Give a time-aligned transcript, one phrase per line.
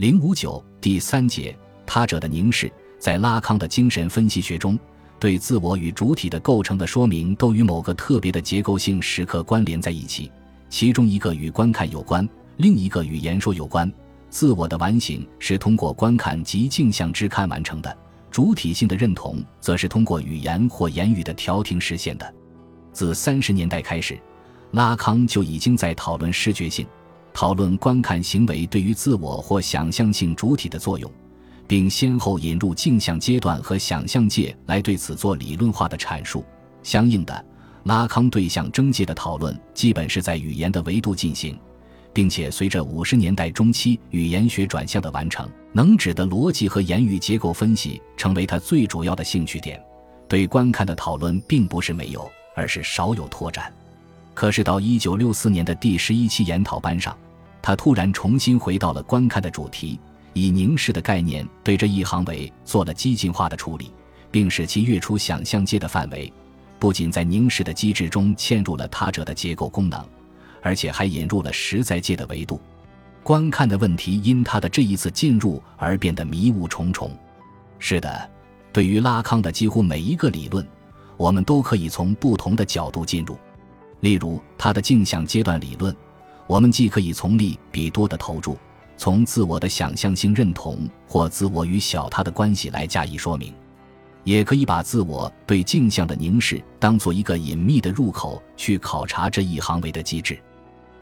[0.00, 1.54] 零五九第三节，
[1.84, 4.78] 他者的凝视，在拉康的精神分析学中，
[5.18, 10.32] 对自我与主体的构成的说明都与某个特别的结构性时刻关联在一起，
[10.70, 12.26] 其中一个与观看有关，
[12.56, 13.92] 另一个与言说有关。
[14.30, 17.94] 自我的完形是通过观看及镜像之看完成的，
[18.30, 22.34] 主体性的认同则是通过语言或言语的调停实现的。
[22.90, 24.18] 自三十年代开始，
[24.70, 26.86] 拉康就已经在讨论视觉性。
[27.32, 31.10] 讨论观看行为对于自我或想象性主体的作用，
[31.66, 36.44] 并先后引入镜像阶段和想象界来对此做理论化的阐述。
[36.82, 37.44] 相应的，
[37.84, 41.58] 拉康对象征界的讨论基本是在语言的维度进行，
[42.12, 49.80] 并且随着五十年代中期语言学转向的完成，能指的逻辑和言语结构分析成为他最主要的兴趣点。
[50.28, 53.72] 对观看的讨论并不是没有，而是少有拓展。
[54.32, 57.16] 可是到一九六四年的第十一期研讨班上，
[57.62, 59.98] 他突然重新回到了观看的主题，
[60.32, 63.92] 以凝视的概念对这一行为做了激进化的处理，
[64.30, 66.32] 并使其跃出想象界的范围。
[66.78, 70.02] 不仅在凝视的机制中嵌入了他者的结构功能，
[70.62, 72.58] 而且还引入了实在界的维度。
[73.22, 77.10] 观看的问题因他的这一次进入而变得迷雾重重。
[77.78, 78.30] 是的，
[78.72, 80.66] 对于拉康的几乎每一个理论，
[81.18, 83.36] 我们都可以从不同的角度进入。
[84.00, 85.94] 例如，他的镜像阶段理论，
[86.50, 88.58] 我们既可以从利比多的投注，
[88.96, 93.54] 从自我的想象性认同或自我与小他的关系来加以说明，
[94.24, 100.36] 也可以把自我对镜像的凝视当做一个隐秘的入口去考察这一行为的机制。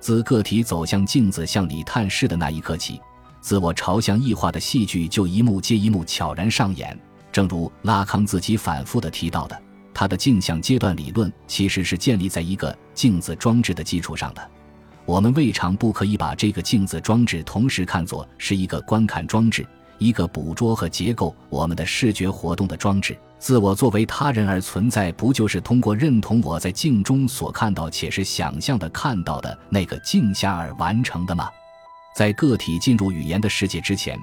[0.00, 3.00] 自个体走向镜子向里探视的那一刻起，
[3.40, 6.94] 自我朝向异化的戏剧就一幕接一幕悄然上演。
[7.32, 9.58] 正如拉康自己反复的提到的。
[9.94, 14.50] 他的镜像阶段理论其实是建立在一个镜子装置的基础上的。
[15.08, 23.18] 我们未尝不可以把这个镜子装置同时看作是一个观看装置，一个捕捉和结构我们的视觉活动的装置。
[23.38, 31.48] 自我作为他人而存在，不就是通过认同我在镜中所看到且是想象的看到的那个镜像而完成的吗？
[32.14, 34.20] 在个体进入语言的世界之前，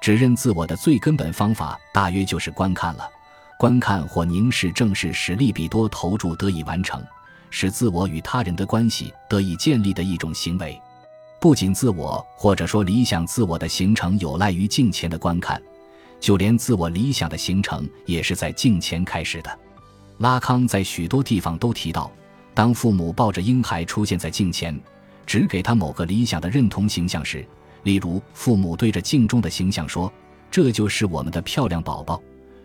[0.00, 3.04] 指认自我的最根本方法大约就是观看了。
[3.58, 7.04] 观看或凝视，正是使利比多投注得以完成，
[7.50, 10.80] 使自我与他人的关系得以建立的一种行为。
[11.38, 15.60] 不仅自我或者说理想自我的形成有赖于镜前的观看，
[16.20, 19.58] 就连自我理想的形成也是在镜前开始的。
[20.18, 22.10] 拉康在许多地方都提到，
[22.52, 24.78] 当父母抱着婴孩出现在镜前，
[25.26, 27.46] 只给他某个理想的认同形象时，
[27.84, 30.12] 例如父母对着镜中的形象说
[30.50, 32.20] ：“这就是我们的漂亮宝宝。”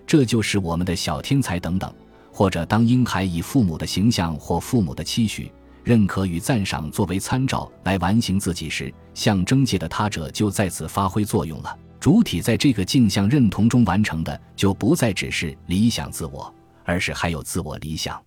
[0.05, 1.91] 这就是我们的小天才等等，
[2.35, 5.49] 或者当婴孩以父母的形象或父母的期许、
[5.85, 11.79] 认可与赞赏作为参照来完形自己时，象征界的他者就在此发挥作用了。
[11.97, 16.53] 主体在这个镜像认同中完成的，就不再只是理想自我，
[16.83, 18.21] 而是还有自我理想。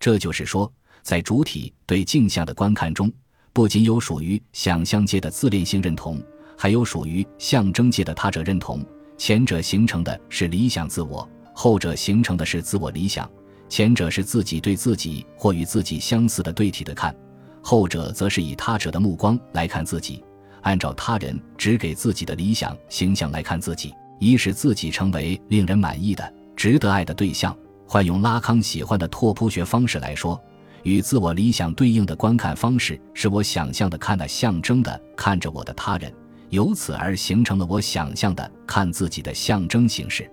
[0.00, 0.70] 这就是说，
[1.02, 3.08] 在主体对镜像的观看中，
[3.52, 6.20] 不仅有属于想象界的自恋性认同，
[6.58, 8.84] 还有属于象征界的他者认同。
[9.16, 11.26] 前者形成的是理想自我，
[11.58, 13.28] 后者形成的是自我理想。
[13.66, 17.16] 前者是自己对自己或与自己相似的对体的看，
[17.62, 20.22] 后者则是以他者的目光来看自己，
[20.60, 27.56] 按照他人只给自己的理想形象来看自己，以使自己成为令人满意的、值得爱的对象。
[27.88, 30.38] 换用拉康喜欢的拓扑学方式来说，
[30.82, 36.12] 与自我理想对应的观看方式是我想象的看的象征的看着我的他人。
[36.50, 40.30] 由此而形成了我想象的看自己的象征形式，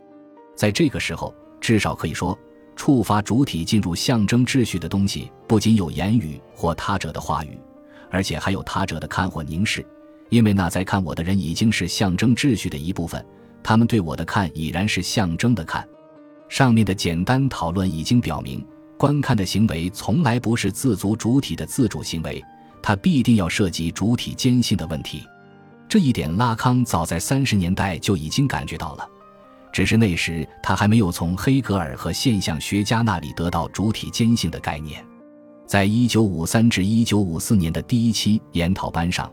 [0.56, 2.38] 在这个时候，至少可以说，
[2.76, 7.58] 触发主体进入象征秩序的东西，不仅有言语或他者的话语，
[8.10, 9.86] 而且还有他者的看或凝视，
[10.30, 13.24] 因为那在看我的人已经是象征秩序的一部分，
[13.64, 15.88] 他们对我的看已然是象征的看。
[16.50, 18.64] 上面的简单讨论已经表明，
[18.98, 22.44] 观看的行为从来不是自足主体的自主行为，
[22.82, 25.24] 它必定要涉及主体坚信的问题。
[25.90, 29.08] 这一点，拉康早在三十年代就已经感觉到了，
[29.74, 35.04] 只是那时他还没有从黑格尔和现象学家那里得到主体坚信的概念。
[35.66, 39.30] 在一九五三至一九五四年的第一期研讨班上，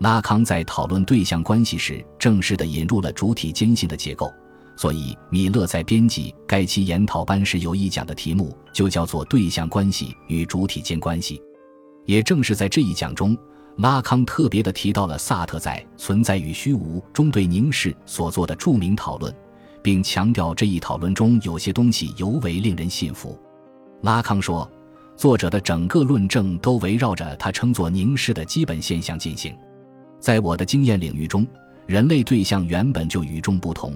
[0.00, 4.30] 拉康在讨论对象关系时，正式的引入了主体坚信的结构。
[4.76, 11.40] 所以，米勒在编辑该期研讨班时有意讲的题目就叫做“对象关系与主体间关系”。
[12.04, 13.34] 也正是在这一讲中。
[13.78, 19.34] 拉康特别的提到了萨特在《存在与虚无》中对凝视所做的著名讨论，
[19.86, 23.38] 并强调这一讨论中有些东西尤为令人信服。
[24.02, 24.68] 拉康说，
[25.16, 29.56] 作者的整个论证都围绕着他称作凝视的基本现象进行。
[30.18, 31.46] 在我的经验领域中，
[31.86, 33.94] 人类对象原本就与众不同，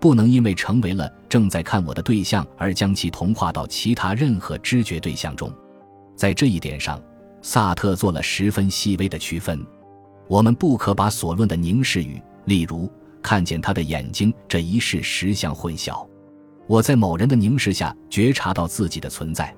[0.00, 5.48] 不能因为成为了正在看我的对象而将其同化到其他任何知觉对象中。
[6.16, 7.00] 在这一点上，
[7.40, 9.64] 萨特做了十分细微的区分。
[10.26, 12.90] 我们不可把所论的凝视与，例如
[13.22, 16.06] 看见他的眼睛这一事实相混淆。
[16.66, 19.54] 我在某人的凝视下觉察到自己的存在，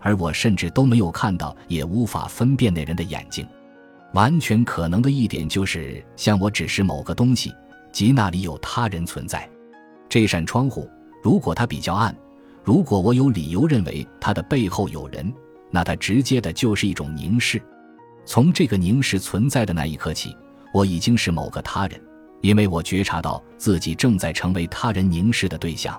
[0.00, 3.46] 而我甚至都没有看到，也无法分辨那人的眼睛。
[4.14, 7.52] 完全可能的一点就是，向我指示某个东西，
[7.92, 9.48] 即那里有他人存在。
[10.08, 10.88] 这扇窗户，
[11.22, 12.16] 如果它比较暗，
[12.62, 15.32] 如果我有理由认为它的背后有人，
[15.70, 17.60] 那它直接的就是一种凝视。
[18.24, 20.36] 从这个凝视存在的那一刻起，
[20.72, 22.00] 我已经是某个他人，
[22.44, 25.98] 因为我觉察到自己正在成为他人凝视的对象。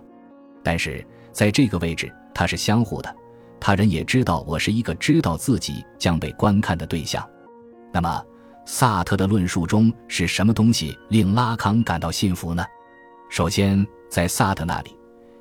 [0.64, 3.16] 但是在这个位置，它是相互的，
[3.60, 7.28] 他人也知道我是一个知道自己将被观看的对象。
[7.92, 8.24] 那么，
[8.64, 12.64] 萨特的论述中是什么东西令拉康感到信服呢？
[13.28, 14.96] 首先，在萨特那里，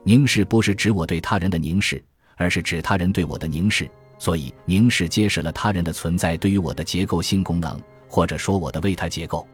[0.05, 2.03] 凝视不是指我对他人的凝视，
[2.37, 3.87] 而是指他人对我的凝视。
[4.19, 7.79] 所以，凝视揭示了他人的存在对于我的结构性功能，
[8.09, 9.47] 或者说我的为他结构。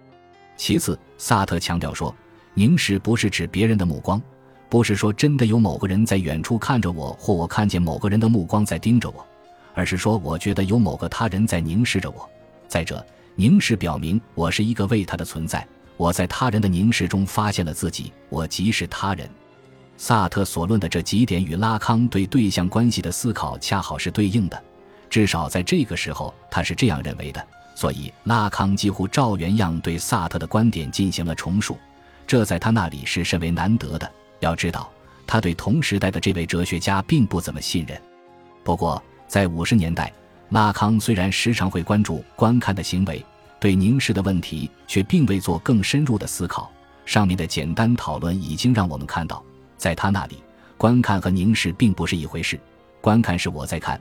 [0.61, 2.15] 其次，萨特强调说，
[2.53, 4.21] 凝视不是指别人的目光，
[4.69, 9.27] 不是说真的有某个人在远处看着我，或我看见某个人的目光在盯着我，
[9.73, 12.29] 而是说我觉得有某个他人在凝视着我。
[12.69, 13.03] 再者，
[13.37, 15.67] 凝视表明我是一个为他的存在。
[15.97, 19.27] 我在他人的凝视中发现了自己，我即是他人。
[19.97, 24.63] 萨特所论的这几点与拉康对对象关系的思考恰好是对应的，
[25.09, 27.47] 至少在这个时候他是这样认为的。
[27.81, 31.79] 所以，拉康几乎照原样对萨特的观点进行了重述，
[32.27, 34.13] 这在他那里是甚为难得的。
[34.41, 34.93] 要知道，
[35.27, 37.99] 他对同时代的这位哲学家并不怎么信任。
[38.63, 40.13] 不过，在五十年代。
[40.51, 43.25] 拉康虽然时常会关注观看的行为，
[43.59, 46.71] 对凝视的问题却并未做更深入的思考。
[47.07, 49.43] 上面的简单讨论已经让我们看到，
[49.79, 50.43] 在他那里，
[50.77, 52.61] 观看和凝视并不是一回事。
[53.01, 53.99] 观看是我在看，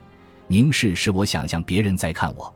[0.48, 2.54] 凝视是我想象别人在看我。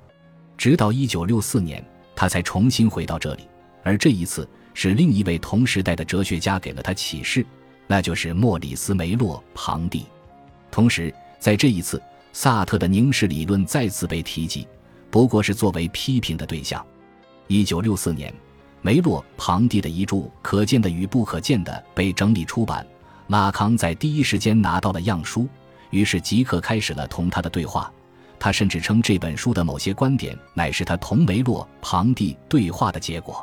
[0.57, 1.85] 直到一九六四年，
[2.15, 3.49] 他才重新回到这里，
[3.83, 7.45] 而这一次是另一位同时代的哲学家给了他启示，
[7.87, 10.07] 那就是莫里斯·梅洛庞蒂。
[10.71, 12.03] 同时，在这一次。
[12.37, 14.67] 萨特的凝视理论再次被提及，
[15.09, 16.85] 不过是作为批评的对象。
[17.47, 18.35] 一九六四年，
[18.83, 22.85] 梅洛庞蒂的遗著《可见的与不可见的》被整理出版，
[23.29, 25.47] 拉康在第一时间拿到了样书，
[25.91, 27.89] 于是即刻开始了同他的对话。
[28.45, 33.43] 他甚至称这本书的某些观点乃是他同梅洛庞蒂对话的结果。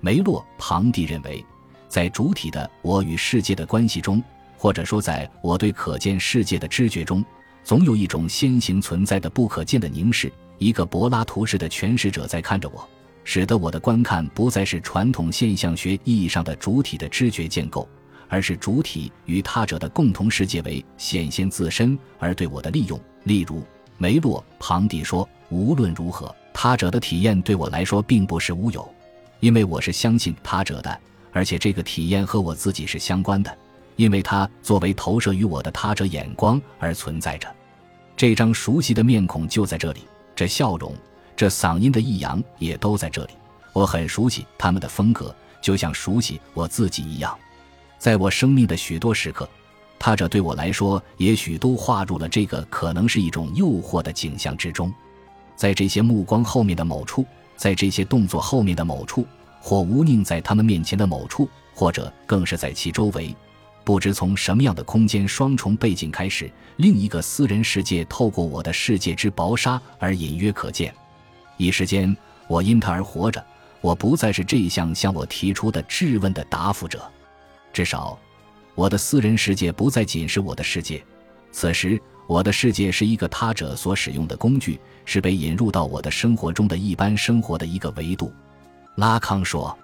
[0.00, 1.46] 梅洛庞蒂认为，
[1.86, 4.20] 在主体的我与世界的关系中，
[4.58, 7.24] 或者说在我对可见世界的知觉中。
[7.62, 12.88] 总有一种先行存在的不可见的凝视，一个柏拉图式的诠释者在看着我，
[13.22, 17.88] 使得我的观看不再是传统现象学意义上的主体的知觉建构，
[18.28, 23.00] 而是主体与他者的共同世界为显现自身而对我的利用。
[23.22, 23.62] 例如，
[23.98, 28.88] 梅洛庞蒂说：“无论如何，他者的体验对我来说并不是乌有，
[29.40, 31.00] 因为我是相信他者的，
[31.32, 33.56] 而且这个体验和我自己是相关的。”
[33.96, 37.48] 因为它作为投射于我的他者眼光而存在着，
[38.16, 40.00] 这张熟悉的面孔就在这里，
[40.34, 40.92] 这笑容，
[41.36, 43.34] 这嗓音的抑扬也都在这里。
[43.72, 45.32] 我很熟悉他们的风格，
[45.62, 47.38] 就像熟悉我自己一样。
[47.96, 49.48] 在我生命的许多时刻，
[50.04, 54.92] 他者对我来说，也许都划入了这个可能是一种诱惑的景象之中。
[55.56, 57.24] 在这些目光后面的某处，
[57.56, 59.26] 在这些动作后面的某处，
[59.62, 63.34] 或无宁在他们面前的某处，或者更是在其周围。
[63.82, 70.94] 不知从什么样的空间双重背景开始，另一个私人世界透过我的世界之薄纱而隐约可见。
[71.56, 72.14] 一时间，
[72.46, 73.42] 我因他而活着。
[73.80, 77.10] 我不再是这一项向我提出的质问的答复者。
[77.72, 78.18] 至少，
[78.74, 81.02] 我的私人世界不再仅是我的世界。
[81.52, 88.32] 此时，我的世界是一个他者所使用的工具，是被引入到我的生活中的一般生活的一个维度。
[88.96, 89.76] 拉康说。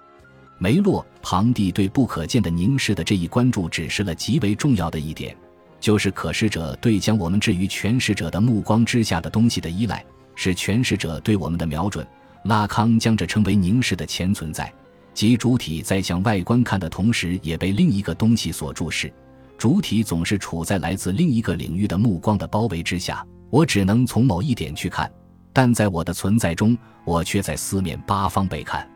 [0.57, 5.35] 梅洛庞蒂对不可见的凝视的这一关注，指示了极为重要的一点，
[5.79, 10.05] 就是可视者对将我们置于诠释者的目光之下的东西的依赖，
[10.35, 12.05] 是诠释者对我们的瞄准。
[12.43, 14.71] 拉康将这称为凝视的前存在，
[15.13, 19.11] 即主体在向外观看的同时，也被另一个东西所注视。
[19.57, 25.11] 主体总是处在来自另一个领域的目光的包围之下，我只能从某一点去看，
[25.53, 28.89] 但在我的存在中，我却在四面八方被看。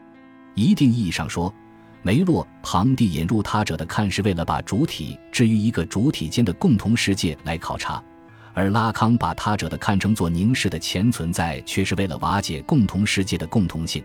[0.55, 1.53] 一定意义上说，
[2.01, 8.01] 梅洛庞蒂引入他者的看是为了把主体置于一个主体间的共同世界来考察，
[8.53, 14.03] 而拉康把他者的看成作凝视的前存在，却是为了瓦解共同世界的共同性。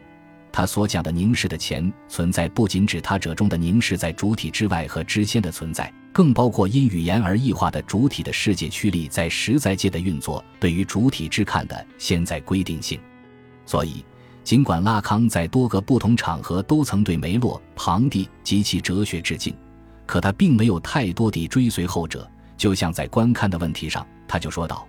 [0.52, 12.98] 他所讲的凝视的前存在，不仅指他者中的凝视在主体之外和之间的存在，更包括因语言而异化的主体的世界驱力在实在界的运作对于主体之看的现在规定性。
[13.64, 14.04] 所以，
[14.42, 19.54] 尽管拉康在多个不同场合都曾对梅洛、庞蒂及其哲学致敬，
[20.04, 22.28] 可他并没有太多地追随后者。
[22.56, 24.86] 就像在观看的问题上，他就说道：“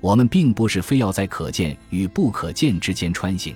[0.00, 3.54] 我们并不是非要在可见与不可见之间穿行。”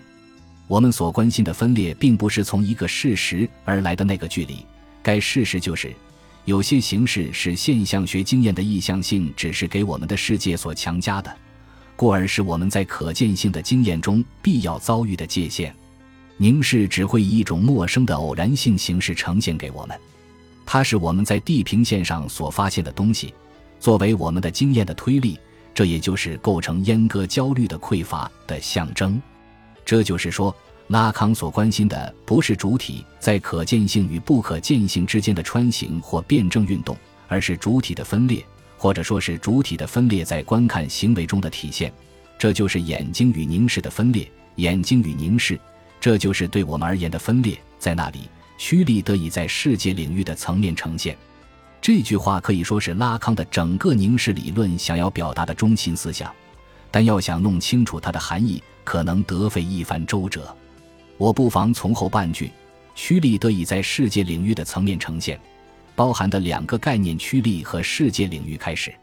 [0.67, 4.65] 我们所关心的分裂，并不是从一个事实而来的那个距离。
[5.03, 5.95] 该事实就是，
[6.47, 11.35] 有些形式是现象学经验的意向性只是给我们的世界所强加的，
[11.97, 15.75] 故而是我们在可见性的经验中必要遭遇的界限。
[16.39, 19.97] 凝视只会以一种陌生的偶然性形式呈现给我们，
[20.65, 23.33] 它是我们在地平线上所发现的东西，
[23.79, 25.39] 作为我们的经验的推力。
[25.75, 29.21] 这也就是构成阉割焦虑的匮乏的象征。
[29.85, 30.55] 这就是说，
[30.89, 36.97] 拉康所关心的不是主体在可见性与不可见性之间的穿行或辩证运动，
[37.29, 38.45] 而是主体的分裂，
[38.77, 41.93] 或者说是主体的分裂在观看行为中的体现。
[42.39, 45.59] 这就是眼睛与凝视的分裂，眼睛与凝视，
[46.01, 47.59] 这就是对我们而言的分裂。
[47.79, 51.17] 在那里，虚力得以在世界领域的层面呈现。
[51.81, 56.35] 这句话可以说是拉康的整个凝视理论想要表达的中心思想。
[56.95, 60.57] 但要想弄清楚它的含义，可能得费一番周折。
[61.19, 62.53] 我不妨从后半句
[62.95, 65.37] “驱力得以在世界领域的层面呈现”，
[65.97, 68.95] 包含的两个概念“驱力”和“世界领域”开始。